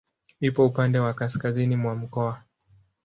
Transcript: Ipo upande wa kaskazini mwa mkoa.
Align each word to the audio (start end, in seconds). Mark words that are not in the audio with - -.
Ipo 0.39 0.65
upande 0.65 0.99
wa 0.99 1.13
kaskazini 1.13 1.75
mwa 1.75 1.95
mkoa. 1.95 2.43